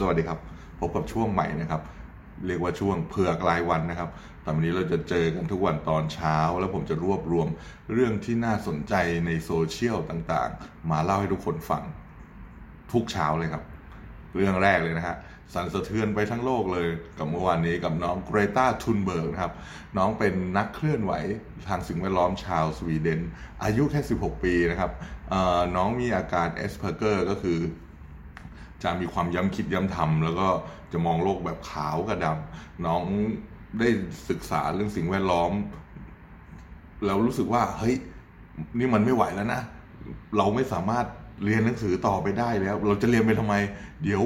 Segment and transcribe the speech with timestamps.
[0.00, 0.38] สวัสดีครับ
[0.80, 1.82] พบกับช่วงใหม่นะครับ
[2.46, 4.10] เรียกว่าช่วงเผือกรายวันนะครับ
[4.44, 7.48] ตอนนี้เราจะเจอกันทุกวันตอนเช้า แล้วผมจะรวบรวม
[7.92, 8.94] เรื่องที่น่าสนใจ
[9.26, 11.82] ในโซเชียลต่างๆ มาเล่าให้ทุกคนฟัง
[12.92, 13.62] ทุกเช้าเลยครับ
[14.34, 15.16] เรื่องแรกเลยนะฮะ
[15.54, 16.88] สั่นสะเทือนไปทั้งโลกเลย
[17.18, 19.52] กับเมื่อวานนี้กับน้องเกรตาทุนเบิร์กนะครับ
[19.96, 21.12] น้องเป็นนักเคลื่อนไหว
[21.68, 23.20] ทางสิ่งแวดล้อมชาวสวีเดน
[23.64, 24.90] อายุแค่ 16 ปีนะครับ
[25.76, 27.58] น้องมีอาการ Asperger ก็คือ
[28.82, 30.48] จะมีความย้ำคิดย้ำทำแล้วก็
[30.92, 33.02] จะมองโลกแบบขาวกับดำน้อง
[33.78, 33.88] ได้
[34.30, 35.52] ศึกษาเรื่องสิ่งแวดล้อม
[37.04, 37.96] แล้วรู้สึกว่า เฮ้ย
[38.78, 39.62] นี่มันไม่ไหวแล้วนะ
[40.36, 41.06] เราไม่สามารถ
[41.44, 43.54] เรียนหนังสือต่อไปได้แล้ว เราจะเรียนไปทำไม
[44.04, 44.22] เดี๋ยว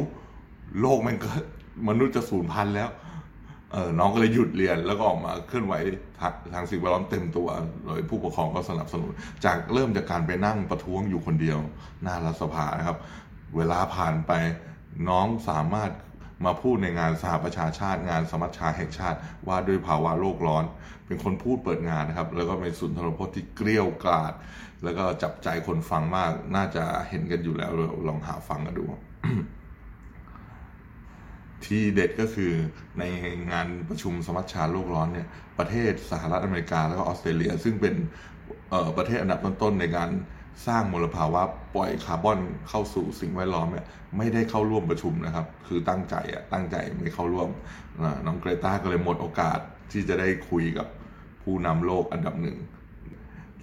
[0.80, 1.30] โลกมันก็
[1.88, 2.88] มนุษย์จะสูญพันธุ์แล้ว
[3.72, 5.74] เออน้องก็เลยหยุดเรียนแล้วก็ออกมาเคลื่อนไหว
[6.20, 7.48] ทางทางสิ่งแวดล้อมเต็มตัว
[7.86, 9.12] โดยผู้ปกครองก็สนับสนุน
[9.44, 11.58] จากเริ่มจากการไปนั่งประท้วงอยู่คนเดียว
[12.02, 12.98] หน้ารัฐสภานะครับ
[13.56, 14.32] เวลาผ่านไป
[15.08, 15.90] น้องสามารถ
[16.44, 20.64] มาพูดในงานสหประชาชาติงานสมัชชาแห่งชาติว่าด้วยภาวะโลกร้อน
[21.06, 24.32] เป็นคนพูดเปิดงานนะครับ แล้วก็เป็นสุนทรพจน์ที่เกลี้ยวกราด
[24.84, 27.70] แล้วก็จับใจคนฟังมากน่าจะเห็นกันอยู่แล้ว
[28.08, 28.84] ลองหาฟังกันดู
[31.66, 32.52] ที่เด็ดก็คือ
[32.98, 33.04] ใน
[33.52, 37.94] งานประชุมสมัชชาโลกร้อนเนี่ยประเทศสหรัฐอเมริกาแล้วก็ออสเตรเลีย ซึ่งเป็น
[38.96, 40.10] ประเทศอันดับต้นๆในการ
[40.66, 41.42] สร้างมลภาวะ
[41.76, 47.48] ปล่อยคาร์บอนเข้าสู่สิ่งแวดล้อมเนี่ยไม่ได้เข้าร่วมประชุมนะครับ คือตั้งใจอะตั้งใจไม่เข้าร่วม
[48.26, 49.58] น้องเกรตาก็เลยหมดโอกาส
[49.92, 50.86] ที่จะได้คุยกับ
[51.42, 52.58] ผู้นำโลกอันดับหนึ่ง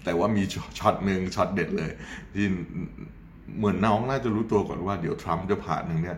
[0.04, 0.44] แต่ว่ามี
[0.80, 1.92] ช็อตหนึ่งช็อตเด็ดเลย
[2.34, 2.46] ที่
[3.58, 6.18] เหมือนน้องน่าจะรู้ตัวก่อนว่าเดี๋ยวทรัมป์จะผ่านหนึ่งเนี่ย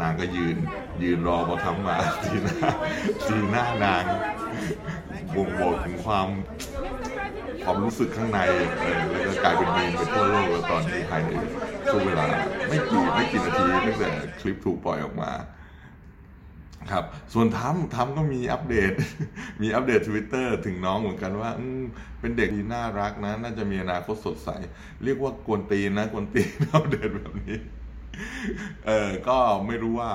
[0.00, 0.56] นางก็ยืน
[1.02, 2.70] ยืนรอพอทำมาสีหน้า
[3.26, 4.04] สีหน้านาง
[5.34, 6.28] บ่งบอกถึงความ
[7.64, 8.40] ความรู้สึกข้างใน
[9.10, 11.30] แล้วก็กลายเป็นมีมไปทั่วโลกแล้วตอนนี้ภายใน
[11.90, 12.26] ช่วงเวลา
[12.68, 14.08] ไม่กี่ไม่กี่นาทีตั้งแต่
[14.40, 15.32] คลิปถูกปล่อยออกมา
[16.92, 18.92] ครับ ส่วนทัมทัมก็มีอัปเดต
[19.62, 21.50] มีอัปเดตทวิตเตอร์ถึงน้องเหมือนกันว่า
[22.20, 24.50] เป็นเด็กที่น่ารักนะ น่าจะมีอนาคตสดใส
[25.04, 27.56] เรียกว่ากวนตีนนะกวนตีนอัปเดตแบบนี้
[28.86, 30.12] เออก็ไม่รู้ว่า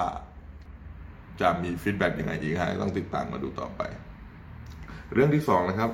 [1.42, 3.82] จะมี feedback ยังไงอีกฮะต้องติดตามมาดูต่อไป
[5.14, 5.92] เรื่องที่สองนะครับ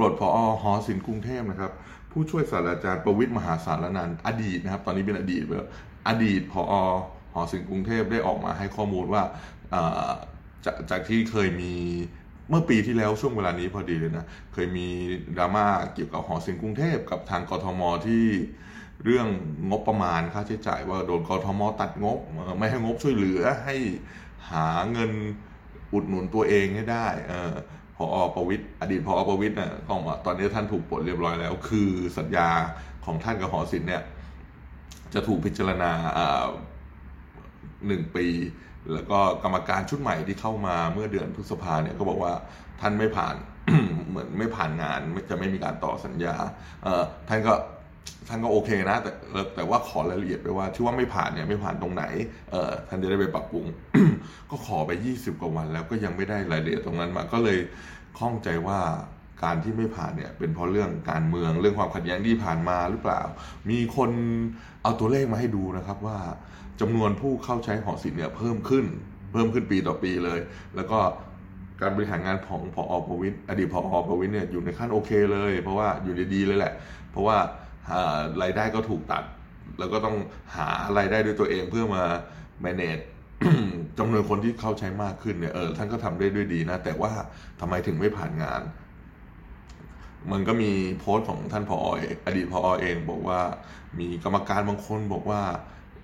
[0.00, 1.72] ปลดผอหอศิลป์กรุงเทพนะครับ
[2.12, 5.70] ผู้ช่วยศาสตราจารย์ประวิทย์มหาสารนันอดีตนะครับ ตอนนี้เป็นอดีตไปแล้ว
[6.08, 6.74] อดีตผอ
[7.34, 9.22] หอศิลป์กรุงเทพได้ออกมาให้ข้อมูลว่า
[10.64, 11.74] จากจากที่เคยมี
[12.48, 14.88] เมื่อปีที่แล้วช่วงเวลานี้พอดีเลยนะ เคยมี
[15.36, 18.24] ดราม่าเกี่ยวกับหอศิลป์กรุงเทพกับทางกทมที่
[19.04, 19.28] เรื่อง
[19.70, 22.18] งบประมาณค่าใช้จ่ายว่าโดนกทมตัดงบ
[22.58, 23.76] ไม่ให้งบช่วยเหลือให้
[24.50, 25.10] หาเงิน
[25.92, 27.06] อุดหนุนตัวเองให้ได้
[28.12, 32.48] ออประวิทย์อดีตพออประวิทย์เนี่ยก็มาตอนนี้ท่านถูกปลดเรียบร้อยแล้ว คือสัญญา
[33.04, 34.02] ของท่านกับหอศิลป์เนี่ย
[35.14, 35.92] จะถูกพิจารณา
[37.86, 38.26] หนึ่งปี
[38.92, 42.32] แล้วก็กรรมการชุดใหม่ที่เข้ามาเมื่อเดือนพฤษภาเนี่ยก็บอกว่า
[42.80, 43.34] ท่านไม่ผ่าน
[44.08, 45.00] เหมือนไม่ผ่านงาน
[45.30, 46.34] จะไม่มีการต่อสัญญา
[47.28, 47.52] ท่านก็
[48.28, 49.10] ท่านก็โอเคนะ แต่
[49.54, 52.04] แต่ว่าขอรายละเอียดไปว่าที่ว่าไม่ผ่านเนี่ยไม่ผ่านตรงไหน
[52.50, 53.64] เออท่านจะได้ไปปรับปรุง
[54.50, 57.58] ก็ขอไป 20 กว่าวัน แล้วก็ยังไม่ได้รายละเอียดตรงนั้นมาก็เลย
[58.18, 58.80] ข้องใจว่า
[59.44, 63.20] การที่ไม่ผ่านเนี่ยเป็นเพราะเรื่องการเมืองเรื่องความขัดแย้งที่ผ่านมาหรือเปล่า
[63.70, 64.10] มีคน
[64.82, 66.18] เอาตัวเลขมาให้ดูนะครับว่า
[66.80, 68.84] จำนวนผู้เข้าใช้หอศิลป์เนี่ยเพิ่มขึ้น
[69.32, 70.40] เพิ่มขึ้นปีต่อปีเลย
[70.76, 70.98] แล้วก็
[71.80, 76.72] การบริหารงานของพออประวิทย์อดีตพออประวิทย์เนี่ยอยู่ในขั้นโอเคเลย เพราะว่าอยู่ดีๆเลยแหละ
[77.12, 77.36] เพราะว่า
[78.42, 79.24] รายได้ก็ถูกตัด
[79.78, 80.16] แล้วก็ต้อง
[80.56, 80.68] หา
[80.98, 82.04] รายได้ด้วยตัวเองเพื่อมา
[82.64, 83.04] manage
[83.98, 87.12] จำนวนคนที่เข้าใช้มากขึ้นเนี่ยเออท่านก็ทำได้ด้วยดีนะ แต่ว่า
[87.60, 88.62] ทำไมถึงไม่ผ่านงาน
[90.32, 91.76] มันก็มีโพสต์ของท่านพอ
[92.26, 93.40] อดีตพอเองบอกว่า
[93.98, 95.42] มีกรรมการบางคนบอกว่า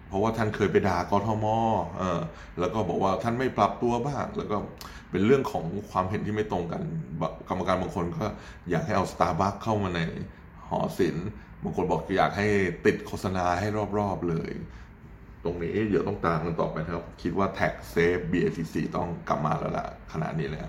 [0.09, 1.47] เพราะว่าท่านเคยไปด่ากทม
[1.99, 2.21] เออ
[2.61, 4.57] แล้วก็บอกว่าท่านไม่ปรับตัวบ้าง แล้วก็
[5.11, 6.83] เป็นเรื่องของความเห็นที่ไม่ตรงกัน
[7.49, 8.25] กรรมการบางคนก็
[8.71, 10.01] อยากให้เอาสตาร์บัคเข้ามาใน
[10.69, 11.29] หอศิลป์
[11.63, 12.47] บางคนบอกอยากให้
[12.87, 13.67] ติดโฆษณาให้
[13.99, 14.51] รอบๆเลย
[15.45, 20.69] ตรงนี้เดี๋ยวต้องตามกันต่อไปครับ คิดว่าแท็กเซฟ BATC ต้องกลับมาแล้วล่ะขนาดนี้แล้ว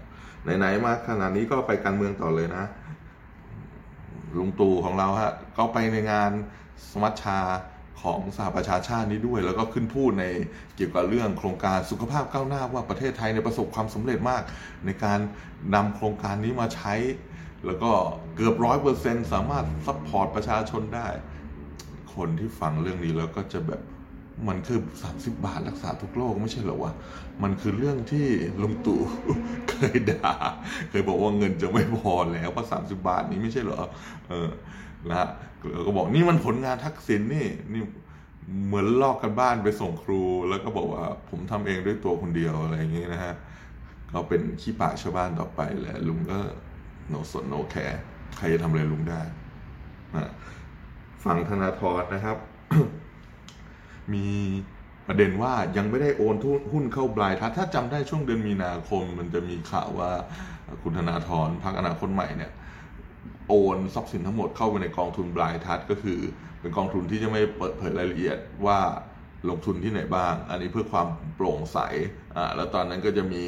[0.57, 2.65] ไหนๆมาขนาดนี้ก็ไปการเมืองต่อเลยนะ
[4.37, 6.31] ลุงตู่ของเราฮะก็ไปในงาน
[6.91, 7.39] สมัชชา
[8.01, 10.25] ของสหประชาชาตินี้ด้วย แล้วก็ขึ้นพูดใน
[10.75, 14.43] เกี่ยวกับเรื่องโครงการสุขภาพถ้วนหน้าว่าประเทศไทยในประสบความสำเร็จมาก
[14.85, 15.19] ในการ
[15.75, 16.93] นำโครงการนี้มาใช้
[17.65, 17.91] แล้วก็
[18.35, 21.07] เกือบร้อยเปอร์เซ็นสามารถ support ประชาชนได้
[22.15, 23.81] คนที่ฟังเรื่องนี้แล้วก็จะแบบ
[24.47, 24.79] มันคือ
[25.11, 26.93] 30 บาทรักษาทุกโรคไม่ใช่เหรอวะ
[27.43, 28.27] มันคือเรื่องที่
[28.61, 29.01] ลุงตู่
[29.69, 30.33] เคยด่า
[30.89, 33.81] เคยบอกว่าเงินจะไม่พอแล้วเพราะ30บาทนี้ไม่ใช่เหรอ
[34.29, 34.49] เออ
[35.09, 35.29] นะฮะ
[35.85, 37.83] ก็บอกนี่มันผลงานทักษิณนนี่ นี่
[38.65, 43.35] เหมือนลอกกันบ้านไปส่งครู แล้วก็บอกว่าผมทำเองด้วยตัวคนเดียวอะไรอย่างเงี้ยนะฮะ
[44.13, 46.39] ก็เป็นขี้ปากชาวบ้านต่อไปแหละลุงก็
[47.09, 48.01] โนสนโนแคร์
[48.37, 49.21] ใครจะทำอะไรลุงได้
[50.15, 50.31] นะ
[51.23, 52.37] ฝั่งธนาธรนะครับ
[54.13, 54.27] มี
[55.07, 56.35] ประเด็นว่ายังไม่ได้โอน
[56.71, 60.11] หุ้นเข้าบลายทัศถ้าจำได้ช่วงเดือนมีนาคม มันจะมีข่าวว่า
[60.83, 62.51] คุณธนาธรพรรคอนาคตใหม่เนี่ย
[63.49, 66.19] โอนทรัพย์สินทั้งหมดเข้าไปในกองทุนบลายทัศก็คือ
[66.61, 68.79] เป็นกองทุนที่จะไม่เปิดเผยรายละเอียดว่า
[69.49, 71.79] ลงทุนที่ไหนบ้าง อันนี้เพื่อความโปร่งใส
[72.35, 73.43] อ่าแล้วตอนนั้นก็จะมี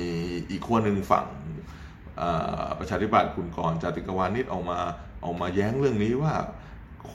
[0.50, 1.26] อีกขั้วหนึ่งฝั่ง
[2.80, 4.80] ประชาธิปัตย์คุณกรจติกวานิชออกมา
[5.26, 6.34] ออกมาแย้งเรื่องนี้ว่า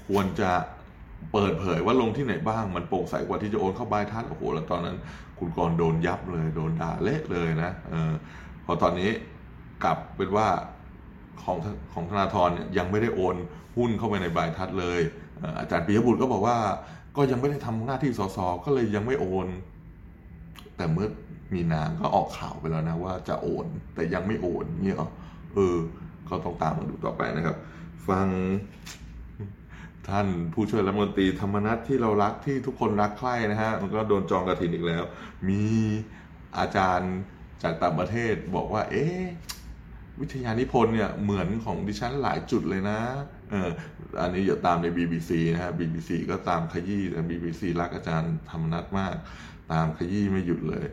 [0.07, 0.51] ควรจะ
[1.33, 4.97] เปิดเผยว่าลงที่ไหนบ้างมันโปร่งใสกว่าที่จะโอนเข้าบายทัศโอ้โหแล้วตอนนั้น
[5.39, 8.13] คุณกรโดนยับเลย โดนด่าเละเลยนะเออ
[8.65, 9.11] พอตอนนี้
[9.85, 10.49] กลับเป็นว่า
[11.43, 11.59] ของ
[11.93, 13.37] ของธนาธรยังไม่ได้โอน
[13.77, 15.01] หุ้นเข้าไปในบายทัศเลย
[15.61, 16.57] อาจารย์ปิยบุตรก็บอกว่า
[17.17, 19.47] ก็ยังไม่ได้ทำหน้าที่สสก็เลยยังไม่โอน
[20.77, 21.09] แต่เมื่อ
[21.53, 24.97] มีนาก็ออกข่าวไปแล้วนะว่าจะโอน แต่ยังไม่โอนเนี่ย
[25.55, 25.77] เออ
[26.29, 27.57] ก็ต้องตามมาดูต่อไปนะครับ
[28.09, 28.27] ฟัง
[30.09, 35.03] ท่านผู้ช่วยรัฐมนตรีธรรมนัฐที่เรารักที่ทุกคนรักใคร่นะฮะมันก็โดนจองกระถินอีกแล้ว
[35.49, 35.63] มี
[36.59, 37.13] อาจารย์
[37.63, 39.23] จากต่างประเทศบอกว่า เอ๊ะ
[40.21, 43.01] วิทยานิพนธ์เนี่ยเหมือนของดิฉันหลายจุดเลยนะ
[43.51, 43.71] เออ
[44.21, 49.15] อันนี้อย่าตามใน BBC นะฮะ BBC ก็ตามขยี้แต่ BBC รักอาจารย์ธรรมนัฐมาก
[49.73, 50.87] ตามขยี้ไม่หยุดเลย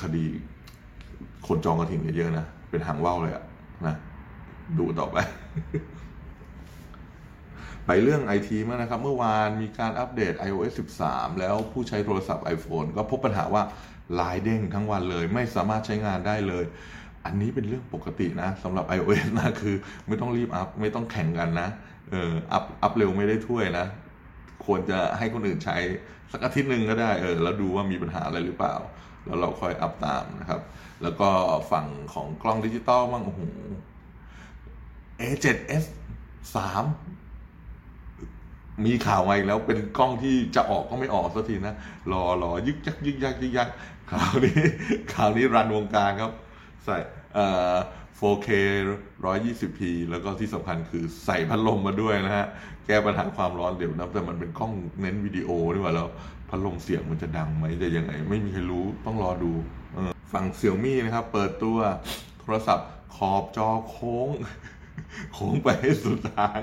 [0.00, 0.24] คดี
[1.46, 3.44] คนจองกระถิ่นเยอะนะ เป็นหางว่าวเลยอะ
[3.86, 3.94] นะ
[4.78, 5.16] ดูต่อไป
[7.86, 10.72] ไปเรื่องไอทีมานะครับ เมื่อวานมีการอัปเดต iOS
[11.04, 13.62] 13 แล้วผู้ใช้โทรศัพท์ iPhone ก็พบปัญหาว่า
[14.20, 16.64] ลายเด้งทั้งวันเลย ไม่สามารถใช้งานได้เลย
[17.24, 19.76] อันนี้เป็นเรื่องปกตินะสำหรับ iOS นะคือ
[20.08, 21.68] ไม่ต้องรีบอัพ ไม่ต้องแข่งกันนะ
[22.10, 23.86] เอออัพอัพเร็วไม่ได้ถ้วยนะ
[24.64, 25.76] ควรจะให้คนอื่นใช้
[26.32, 28.74] สักอาทิตย์หนึ่งก็ได้เออแล้วดูว่ามีปัญหาอะไรหรือเปล่า
[29.26, 30.60] แล้วเราค่อยอัพตามนะครับ
[31.02, 31.28] แล้วก็
[31.72, 33.40] ฝั่งของกล้องดิจิตอลบ้างโอ้โห
[35.20, 35.84] A7S
[37.52, 41.74] 3มีข่าวมาอีกแล้วเป็นกล้องที่จะออกก็ไม่ออกสักทีนะ
[42.12, 43.68] รอรอยึกยักยึกยักยึกยัก
[44.12, 44.58] ข่าวนี้
[45.14, 46.32] ข่าวนี้รันวงการครับ
[46.84, 46.96] ใส่
[47.34, 47.74] เอ่อ
[48.20, 48.48] 4K
[49.24, 49.80] 120p
[50.10, 52.46] แล้วก็ที่สำคัญคือใส่พัดลมมาด้วยนะฮะ
[52.86, 56.08] แก้ปัญหาความร้อนเดี๋ยวนะแต่มันเป็นกล้องเน้นวิดีโอนี่ว่าแล้ว
[56.48, 59.52] พัดลมเสียงมันจะดังไหมจะยังไง ไม่มีใครรู้ต้องรอดู
[60.32, 61.78] ฝั่งเซี่ยมี่นะครับ เปิดตัว
[62.40, 64.28] โทรศัพท์ขอบจอโค้ง
[65.34, 66.60] โค้งไปให้สุดทาง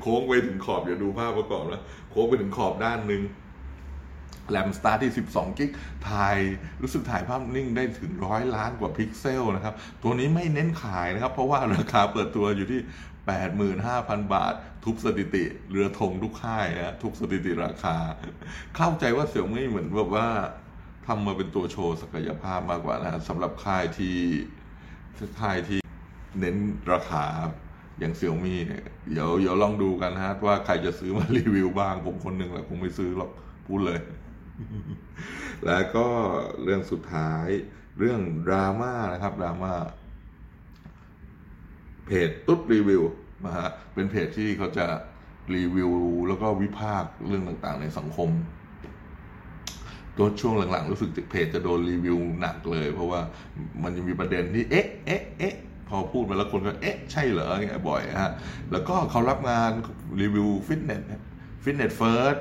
[0.00, 3.22] โค้งไปถึงขอบอย่าดูภาพประกอบแล้วโค้งไปถึงขอบด้านหนึ่ง
[4.50, 5.70] แรมสตาร์ที่ 12 กิ๊ก
[6.08, 6.36] ถ่าย
[6.82, 12.80] รู้สึกถ่ายภาพนิ่งได้ถึงร้อยล้านกว่าพิกเซลนะครับ ตัวนี้ไม่เน้นขายนะครับ เพราะว่าราคาเปิดตัวอยู่ที่
[13.56, 14.54] 85,000 บาท
[14.84, 17.96] ทุบสถิติ เรือธงทุกค่ายนะทุบสถิติราคา
[18.76, 20.26] เข้าใจว่าเสี่ยวมี่เหมือนแบบว่า
[21.06, 24.16] ทำมาเป็นตัวโชว์ศักยภาพมากกว่านะสำหรับค่ายที่
[25.40, 25.80] ค่ายที่
[26.40, 26.56] เน้น
[26.92, 27.24] ราคา
[27.98, 33.30] อย่างเซี่ยมี่เนี่ยเดี๋ยวเดี๋ยวลองดูกันฮะว่าใครจะซื้อมารีวิวบ้าง ผมคนหนึ่งแหละคงไม่ซื้อหรอก
[33.68, 34.00] พูดเลย
[35.66, 36.06] แล้วก็
[36.62, 37.46] เรื่องสุดท้าย
[37.98, 39.72] เรื่องดราม่านะครับดราม่า
[42.06, 43.02] เพจตุ๊ดรีวิว
[43.44, 44.86] นะฮะเป็นเพจที่เขาจะ
[45.54, 45.90] รีวิว
[46.28, 48.30] แล้วก็วิพากษ์เรื่องต่างๆ ในสังคม
[50.16, 53.20] ตัวช่วงหลังๆ รู้สึกเพจจะโดนรีวิวหนักเลย เพราะว่า
[53.82, 55.54] มันยังมีประเด็นที่เอ๊ะเอ๊ะเอ๊ะ
[55.88, 58.32] พอพูดมาแล้วคนก็เอ๊ะใช่เหรอเงี้ยบ่อยฮะ
[58.72, 59.70] แล้วก็เขารับงาน
[60.20, 61.02] รีวิวฟิตเนส
[61.64, 62.36] Fitness First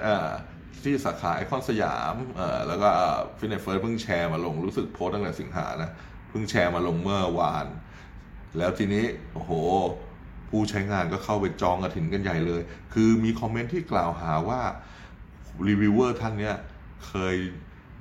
[0.84, 2.90] ที่สาขาไอคอนสยามเออแล้วก็
[3.38, 5.92] Fitness First เพิ่งแชร์มาลงรู้สึกโพสตั้งแต่สิงหานะ
[6.30, 7.68] เพิ่งแชร์มาลงเมื่อวาน
[8.58, 9.52] แล้วทีนี้โอ้โห
[10.50, 12.62] ผู้ใช้งานก็เข้าไปจองกระถิ่นกันใหญ่เลย
[12.94, 14.62] คือมีคอมเมนต์ที่กล่าวหาว่า
[15.68, 16.56] รีวิวเวอร์ท่านเนี้ย
[17.08, 17.36] เคย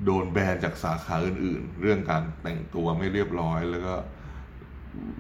[0.05, 3.95] โดนแบนจากสาขาอื่น ๆ เรื่องการแต่งตัวไม่เรียบร้อยแล้วก็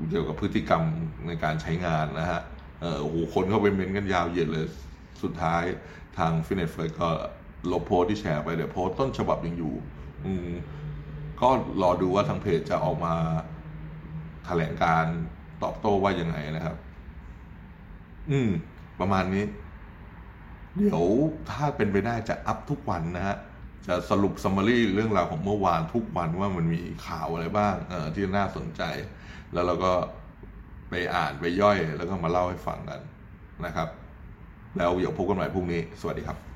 [0.09, 0.82] เกี่ยวกับพฤติกรรม
[1.26, 2.42] ในการใช้งานนะฮะ
[2.80, 4.66] เออโอ้โหคนเข้าไปเม้นกันยาวเหยียดเลย
[5.23, 5.62] สุดท้าย
[6.18, 7.09] ทาง Fitness First ก็
[7.71, 9.75] ลบโพสที่แชร์ไปเดี๋ยวโพสต้นฉบับยังอยู่
[10.25, 10.49] อืม
[11.40, 11.49] ก็
[11.83, 13.14] รอดูว่าทางเพจจะออกมา
[14.45, 15.04] แถลงการ
[15.62, 16.76] ตอบโต้ว่ายังไงนะครับ
[18.31, 18.50] อืม
[18.99, 19.45] ประมาณนี้
[20.76, 21.04] เดี๋ยว
[21.50, 23.37] ถ้าเป็นไปได้จะอัพทุกวันนะฮะ
[23.87, 28.83] จะสรุปซัมมารีเรื่องราวของเมื่อวานทุกวันว่ามันมีข่าวอะไรบ้าง เออที่น่าสนใจ
[29.52, 29.92] แล้วเราก็
[30.90, 33.00] ไปอ่านไปย่อยแล้วก็มาเล่าให้ฟังกัน
[33.64, 33.88] นะครับ
[34.76, 36.51] แล้วเดี๋ยวพบกันใหม่พรุ่งนี้ สวัสดีครับ